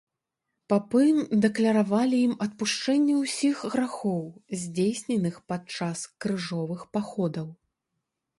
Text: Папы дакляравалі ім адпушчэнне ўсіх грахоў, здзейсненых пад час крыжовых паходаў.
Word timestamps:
Папы 0.71 1.03
дакляравалі 1.43 2.17
ім 2.27 2.33
адпушчэнне 2.45 3.15
ўсіх 3.19 3.55
грахоў, 3.75 4.25
здзейсненых 4.63 5.35
пад 5.53 5.61
час 5.79 5.99
крыжовых 6.27 6.81
паходаў. 6.97 7.47